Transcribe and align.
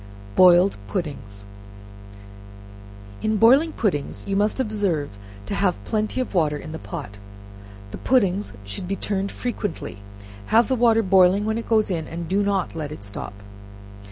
Boiling 0.35 0.73
Puddings. 0.87 1.45
In 3.21 3.37
boiling 3.37 3.71
puddings, 3.71 4.23
you 4.25 4.35
must 4.35 4.59
observe 4.59 5.15
to 5.45 5.53
have 5.53 5.83
plenty 5.85 6.19
of 6.19 6.33
water 6.33 6.57
in 6.57 6.71
the 6.71 6.79
pot; 6.79 7.19
the 7.91 7.99
pudding 7.99 8.43
should 8.65 8.87
be 8.87 8.95
turned 8.95 9.31
frequently, 9.31 9.99
have 10.47 10.69
the 10.69 10.75
water 10.75 11.03
boiling 11.03 11.45
when 11.45 11.59
it 11.59 11.69
goes 11.69 11.91
in, 11.91 12.07
and 12.07 12.27
do 12.27 12.41
not 12.41 12.73
let 12.73 12.91
it 12.91 13.03
stop. 13.03 13.43